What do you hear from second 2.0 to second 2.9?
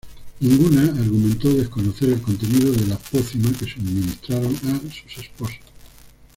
el contenido de